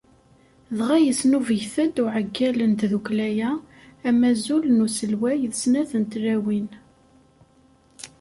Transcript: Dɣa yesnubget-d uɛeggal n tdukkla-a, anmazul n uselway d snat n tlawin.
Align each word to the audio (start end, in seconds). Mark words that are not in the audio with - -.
Dɣa 0.77 0.97
yesnubget-d 1.01 1.97
uɛeggal 2.03 2.57
n 2.65 2.73
tdukkla-a, 2.79 3.51
anmazul 4.07 4.63
n 4.69 4.83
uselway 4.85 5.39
d 5.51 5.53
snat 5.61 5.91
n 6.01 6.03
tlawin. 6.11 6.69